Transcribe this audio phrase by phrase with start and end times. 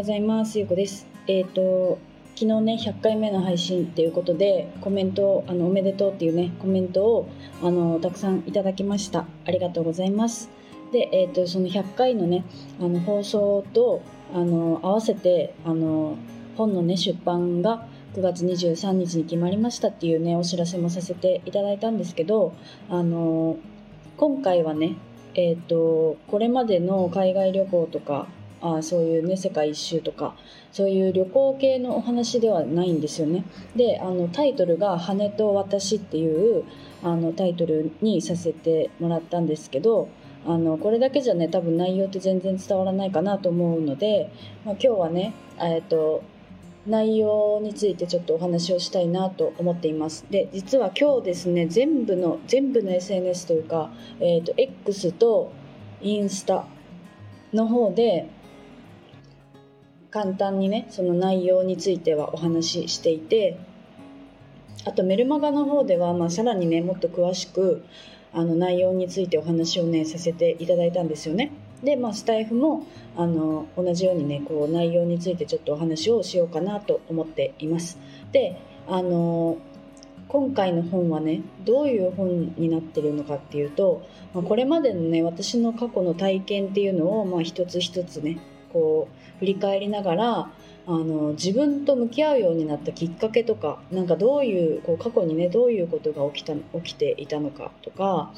[0.00, 0.58] ございます。
[0.58, 1.06] ゆうこです。
[1.26, 1.98] えっ、ー、と
[2.34, 7.28] 昨日ね100回目の配信っていうことでコメントあのおめでとうっていうねコメントを
[7.62, 9.26] あのたくさんいただきました。
[9.44, 10.48] ありがとうございます。
[10.90, 12.46] で、えっ、ー、とその100回のね
[12.80, 14.00] あの放送と
[14.32, 16.16] あの合わせてあの
[16.56, 22.54] 本のね出版が9月23日に決まりましたっていうねお知らせもさせていただいたんですけど
[22.88, 23.58] あの
[24.16, 24.96] 今回はね
[25.34, 28.28] えーとこれまでの海外旅行とか
[28.62, 30.34] あそういうね世界一周とか
[30.72, 33.44] そういう旅行系のお話ではないんですよね。
[33.74, 36.64] であのタイトルが「羽と私」っていう
[37.02, 40.08] あのタイトルにさせてもらったんですけど
[40.46, 44.30] あのこれだけじゃね多分内容って全然伝わらないかなと思うので、
[44.64, 46.22] まあ、今日はね、えーと、
[46.86, 50.26] 内容についてちょっとお話をしたいなと思っています。
[50.30, 53.90] で実は今日ですね全部の全部の SNS というか、
[54.20, 55.52] えーと X と
[56.02, 56.66] インスタ
[57.52, 58.28] の方で
[60.10, 63.58] 簡単にねその内容についてはお話ししていて
[64.84, 67.84] あとメルマガの方では、まあ、さらにねもっと詳しく
[68.32, 71.50] あの内容についてお話をねさせていただいたんですよね。
[71.82, 77.98] で、まあ、スタイフもあの同じようにねこう内容についてちょっとお話をしようかなと思っています。
[78.32, 79.58] であの
[80.28, 88.38] 今回の本はねどういう本になってるのかっていうと、まあ、これまでのね私の過去の体験っていうのを、まあ、一つ一つね
[88.72, 90.50] こう振り返りながら
[90.86, 98.32] あの自分と向き合うようになったきっかけとかなんかどういうこう過去にねどういうことが起きた起きていたのかとか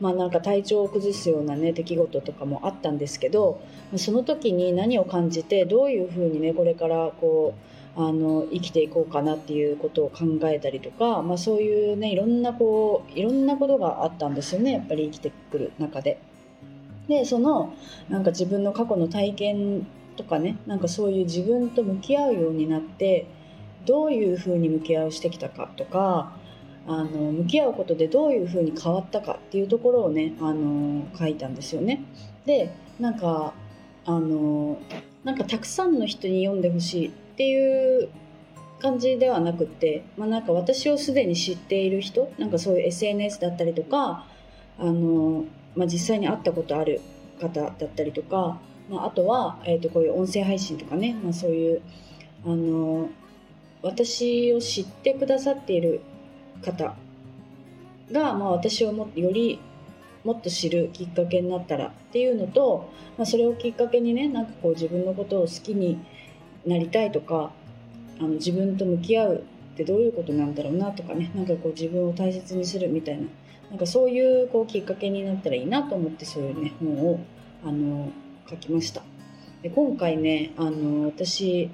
[0.00, 3.60] まあなんか体調を崩すようなね出来事とかもあったんですけど
[3.96, 7.66] その時に何を感じてどういうふうにねこれからこう
[7.98, 16.20] あの生きていこうかなっていうことを考えたりとか、まあ、そういうねいろんなこういろんなことがあったんですよねやっぱり生きてくる中で。
[17.08, 17.74] でその
[18.08, 23.26] なんか自分の過去の体験とかねなんかそういう自分と向き合うようになって
[23.86, 26.36] どういうふうに向き合うしてきたかとか
[26.88, 32.04] あの向き合うことでどういうふうに変わったかっていうところをねあの書いたんですよね。
[32.44, 33.54] でなんか
[34.04, 34.78] あの
[35.24, 38.08] なんかたくさんの人に読んでほしいっていう
[38.78, 44.26] 感じではなくって、まあ、なんか私をすでに知っている人なんかそういう SNS だったりとか
[44.78, 45.44] あの
[45.76, 47.00] まあ、実際に会ったことある
[47.40, 48.58] 方だったりとか、
[48.90, 51.82] まあ、あとは、えー、とこういう音声配信とかね、まあ、そういう
[52.44, 53.10] あの
[53.82, 56.00] 私を知ってくださっている
[56.62, 56.96] 方
[58.10, 59.60] が、まあ、私をもより
[60.24, 65.98] もっと知るきっかけになったらっていうのと、まあ、それをきっかけにねなんかこう自分のことを好きに
[66.66, 67.52] なりたいとか
[68.18, 69.44] あの自分と向き合う
[69.74, 73.28] ってどういうことなんだろうなとかねなんかこう自分を大切にするみたいな
[73.76, 77.20] なんかそういうこうきっかけになったらいいなと思ってそういうね本を
[77.62, 78.10] あの
[78.48, 79.02] 書きました。
[79.60, 81.68] で今回ねあの私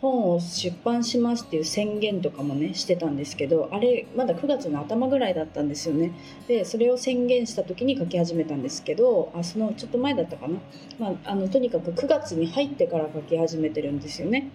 [0.00, 6.10] 本を出版しますっていう宣言とかもねしてたんですけどあれまだ9月の頭ぐらいだったんですよね。
[6.48, 10.58] でそれを宣言した時に書き始めたんですけどあそのちょっと前だったかな、
[10.98, 14.50] まあ、あのとにかく9月に入ってから書き始めてるんですよね。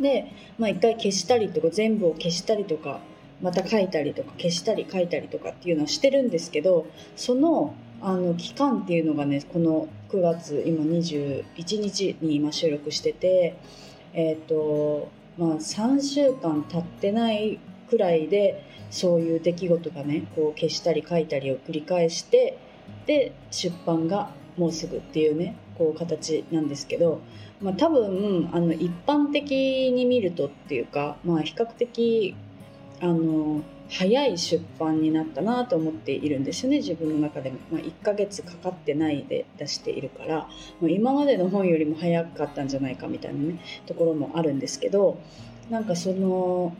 [0.00, 3.00] で、まあ、一回消したりとか全部を消したりとか
[3.42, 6.86] また書いたりとか消したり書いたりとかっていうのはしてるんですけど
[7.16, 11.44] そのあの期間っていうのがねこの9月今21
[11.80, 13.56] 日に今収録してて
[14.12, 15.08] えっ、ー、と
[15.38, 17.58] まあ3週間経ってない
[17.88, 22.58] くらいでそういう出来事がねこう消したり書いたりを繰り返して
[23.06, 27.20] で出版がもうすぐっていうねこう形なんですけど、
[27.60, 32.34] まあ、多分あの一般的に見るとっていうか、まあ、比較的
[33.00, 40.48] あの早い出版になったなと思っているんですよね自分の中でも、まあ、1ヶ月かかってないで出しているから。
[40.80, 45.18] もう今までの本よりも早かったんじゃないかみたいなねところもあるんですけど
[45.70, 46.74] なんかその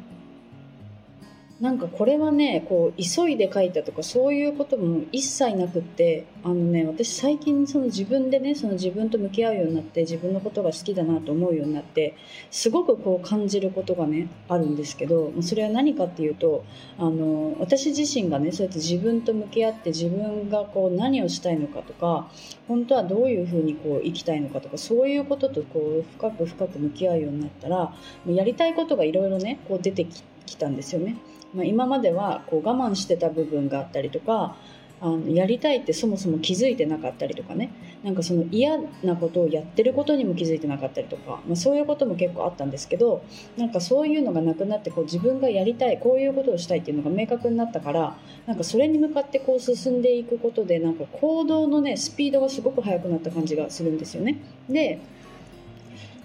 [1.59, 12.15] なんかこれはねこう急いで書いたとかそういうことも一切なくってあのね私最近その自分でねその自分と向き合うようになって自分のことが好きだなと思うようになって
[12.51, 16.63] すごくこう感じることがねあるんですけどそれは何かっていうと
[16.99, 22.31] あの私自身がねそうやって自分と向き合って自分がこう何をしたいのかとか
[22.69, 27.95] 本当はどういうふうにこう生きたいのかとかそういうこととこう深く深く向き合うようになったら
[28.27, 30.07] やりたいことがいろいろねこう出て
[30.45, 31.17] きたんですよね。
[31.57, 34.57] まあ、今まではこう我慢してた部分があったりとか
[34.99, 37.71] あのやりたいってそもそも気づいてなかったりとかね
[38.03, 43.23] なんかその嫌なことをやってることにも気づいてなかったりとか、まあ、そういうことも結構あったんですけど
[43.59, 48.17] なんかそういうのがなくなってこう自分がやりたいこういうことをしたいっていうのが明確になったから
[48.47, 54.39] なんかそれに向かってこう進んでいくことでなんか行動のねスピードがすごく速くなった感じがするんですよね。
[54.69, 54.99] で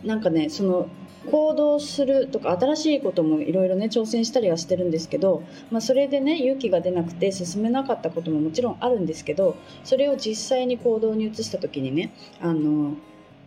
[0.03, 0.87] なんかねその
[1.29, 12.95] 行動するとか新しいこともいろいろね挑戦したりはしてるんですけど、まあ、それでね勇気が出なくて進めなかったことももちろんあるんですけどそれを実際に行動に移した時にねあの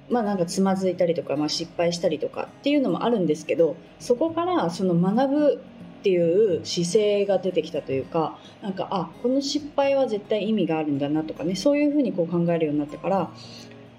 [0.09, 5.63] まあなんかつまずいたりとか、まあ、失敗したりとかっていうのもあるんですけどそこからその学ぶ
[6.01, 13.31] っていう姿勢が出てきたというかなんかあこの失敗は絶対意味があるんだなとかねそういうふうにこう考えるようになってから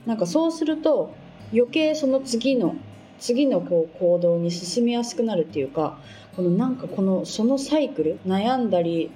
[0.06, 1.16] なんかそうすると
[1.51, 2.75] 余計その次の
[3.19, 5.97] 次のこう行動に進みやすくなるっていうか
[6.35, 9.12] このなんかこのそのサイクル悩んだり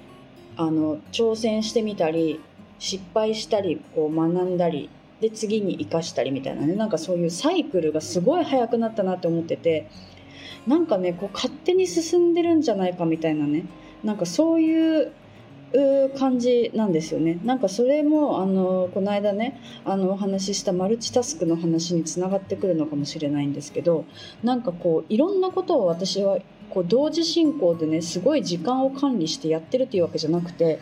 [0.58, 2.40] あの挑戦してみたり
[2.80, 4.90] 失敗したりこう学んだり
[5.22, 9.90] で次に生かしたりみたいなねなんかそういうサイクルがすごい速くなったなって思ってて
[10.66, 13.66] なんかねこう勝手に進んでるんじゃないかみたいなね
[14.04, 15.12] なんかそういう
[15.74, 17.40] う感じなんですよね。
[17.44, 24.06] なんかそれもあのこの間ねあのお話ししたマルチタスクの話につながってくるのかもしれないんですけど
[24.44, 26.40] なんかこういろんなことを私は
[26.70, 30.80] こう同時進行でねすごい時間を管理してやってるっていうわけじゃなくて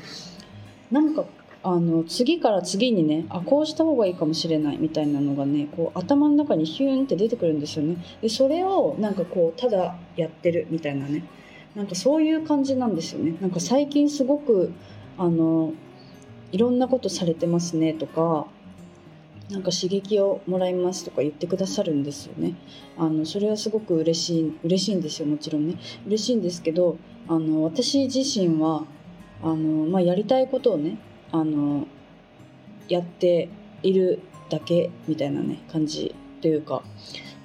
[0.92, 1.26] なんか
[1.64, 7.98] あの次から次にねあこうした方がいいかもしれないみたいなのがねこう頭の中にヒューンって出てくるんですよね。
[8.22, 11.24] でそれをなんかこうただやってるみたいなね。
[11.78, 13.36] なんかそういう感じなんですよね。
[13.40, 14.74] なんか最近すごく
[15.16, 15.74] あの
[16.52, 18.48] いろんなことされてますねとか
[19.52, 22.56] なんか刺激をもらいますとか言ってくださるんですよね。
[22.98, 25.76] あのそれはすごく嬉しい嬉しいんですよもちろんね。
[26.08, 26.98] 嬉しいんですけど
[27.28, 28.86] あの私自身は
[29.44, 30.98] あの、まあ、やりたいことをね
[31.32, 31.86] あの
[32.90, 33.50] やって
[33.84, 34.20] いる
[34.50, 36.82] だけみたいなね感じというか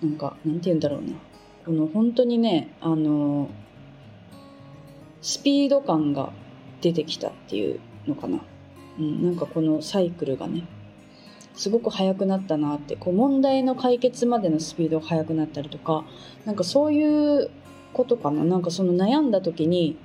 [0.02, 1.12] なんかなんて言うんだろうな。
[1.66, 3.50] この本当にねあの
[5.22, 6.32] スピード感が
[6.80, 8.40] 出てきたっていうのかな、
[8.98, 10.66] うん、なんかこのサイクルがね
[11.54, 16.04] すごく速くなったなってこう問題の解決までのスピードが速くなったりとか
[16.44, 17.50] なんかそういう
[17.92, 18.42] ことかな。
[18.42, 19.96] なんかその悩んだ時に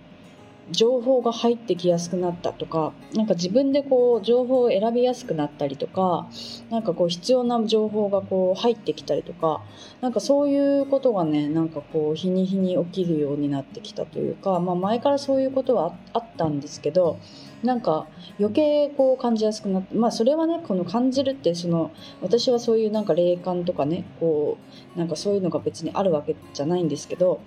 [0.71, 6.27] 情報が入ってきやすくなったとかなんか自分でこう情報を選びやすくなったりとか
[6.69, 9.61] なんかこう必要な情報がこう入ってきたりとか
[10.01, 17.17] なんかそういうことがねなんかこう日に日に起きるようになってきたというか、まあ、前からそういうことはあったんですけど
[17.63, 18.07] なんか
[18.39, 21.91] 余計こう感じやすくなってまあそれはねこの感じるってその
[22.21, 24.57] 私はそういうなんか霊感とかねこ
[24.95, 27.41] うなんかそういうのが別にあるわけじゃないんですけど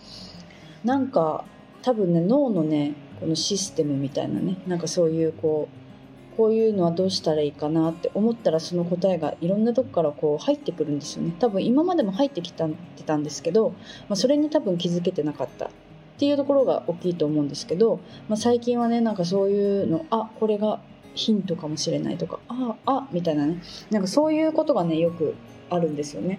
[0.84, 1.44] なんか
[1.82, 11.34] 多分ね脳のねこのシステムみたいなねなんかそういうこうこういうのはどうしたらいいかなって思ったらその答えがいろんなとこからこう入ってくるんですよね。
[11.38, 13.75] 多分今までも入ってきたってたんですけど、
[14.08, 15.67] まあ、それに多分気づけてなかった。
[15.67, 15.70] っ
[16.19, 20.81] ていうところが大きいと思うんですけど、まあ、最近はねなんかそういうのあこれが
[21.14, 23.61] ヒントかもしれないとかああみたいなね。
[23.90, 25.34] なんかそういうことがねよく
[25.69, 26.38] あるんですよね。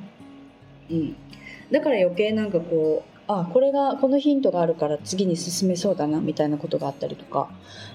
[0.89, 1.15] うん、
[1.71, 7.49] だから余計なんかこうあこれがこのヒントがあるから次に進めそうだなみたいなことがあったりとか、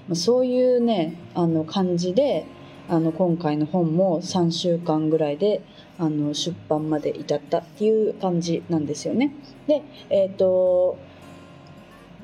[0.07, 2.45] ま、そういうねあの感じで
[2.89, 5.61] あの今回の本も3週間ぐらいで
[5.99, 9.33] あの出版まで至ったっていう感じなんですよね。
[9.67, 10.97] で、えーと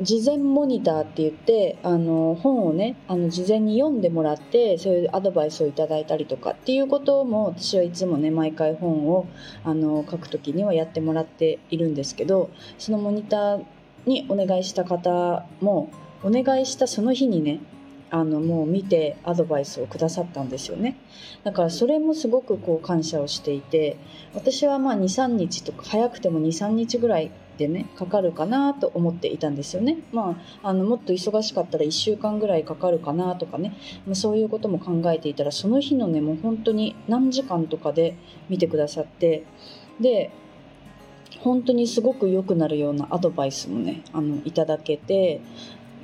[0.02, 9.28] 事前モニターって言ってあの本をねあの事前に読んでもらってそういうアドバイスをいただいたりとかっていうことも私はいつもね毎回本を
[9.64, 13.66] あの書く時にはやってもらっているんですけどそのモニター
[14.08, 15.92] にお願いした方も
[16.24, 17.60] お願いしたその日にね
[18.10, 20.98] あのもう見てアドバイスをくださったんですよね。
[21.44, 23.98] だからそれもすごくこう感謝をしていて
[24.36, 29.98] 私はまあ23日とか早くても23日ぐらいでねかかるかなと思っていたんですよね。
[30.12, 38.16] まあ、あのもっと忙しかったら1週間ぐらいかかるかなとかね、まあ、そういうことも考えていたらその日のねもう本当に何時間とかで
[38.50, 39.44] 見てくださって
[40.00, 40.32] で
[41.40, 45.42] 本当にすごく良くなるようなアドバイスもねあのいただけて、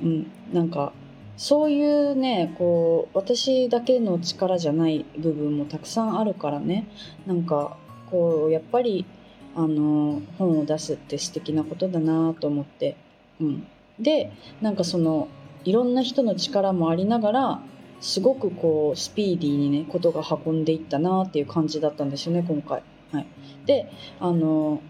[0.02, 0.92] うん、なんか
[1.36, 6.86] そういうねこう私だけの力じゃない部分もたくさんあるからね
[7.26, 7.78] なんか
[8.10, 9.06] こうやっぱり
[9.54, 12.96] あの本を出すって素敵なことだなと思って、
[13.40, 13.66] うん、
[13.98, 15.28] でなんかその
[15.64, 17.62] いろんな人の力もありながら
[18.00, 22.82] すごくこうスピーディーにねことが運んでいったなっていう感じだったんですよね今回。
[23.12, 23.26] はい、
[23.66, 23.90] で
[24.20, 24.80] あの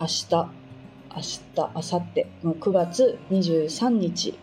[0.00, 0.28] 明日
[1.14, 4.34] 明日明後日、ま、9月23日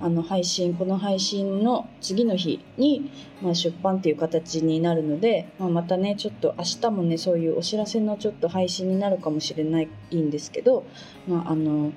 [0.00, 3.10] あの配信この配信の次の日に、
[3.42, 10.84] まあ、出版っていう形になるので、まあ、またねちょっと明日もねそういうお知らせのちょっと配信になるかもしれないんですけど、
[11.26, 11.92] まあ、あの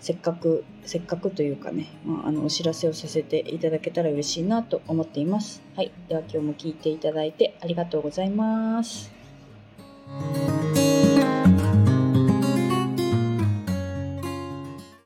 [0.00, 5.62] せっかくせっかくというかね、まあ、あのお知らせをさせていただけたら嬉しいなと思っています。
[5.76, 9.10] はい、では今日も聞いていただいてありがとうございます。